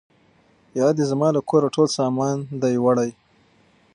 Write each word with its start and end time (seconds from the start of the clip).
یا 0.79 0.87
دي 0.97 1.03
زما 1.11 1.27
له 1.35 1.41
کوره 1.49 1.67
ټول 1.75 1.87
سامان 1.97 2.37
دی 2.61 2.75
وړی 2.83 3.11